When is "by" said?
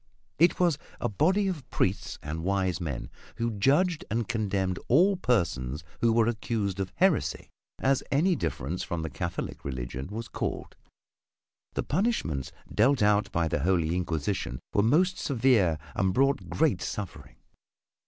13.31-13.47